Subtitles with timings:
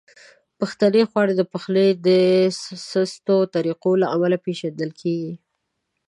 [0.59, 2.07] پښتني خواړه د پخلي د
[2.91, 5.33] سستو طریقو له امله پیژندل کیږي.